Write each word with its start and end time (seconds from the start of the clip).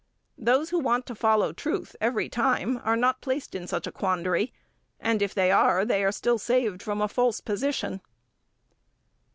Those 0.39 0.71
who 0.71 0.79
want 0.79 1.05
to 1.05 1.13
follow 1.13 1.53
truth 1.53 1.95
every 2.01 2.27
time 2.27 2.81
are 2.83 2.95
not 2.95 3.21
placed 3.21 3.53
in 3.53 3.67
such 3.67 3.85
a 3.85 3.91
quandary, 3.91 4.51
and, 4.99 5.21
if 5.21 5.35
they 5.35 5.51
are, 5.51 5.85
they 5.85 6.03
are 6.03 6.11
still 6.11 6.39
saved 6.39 6.81
from 6.81 7.01
a 7.01 7.07
false 7.07 7.39
position. 7.39 8.01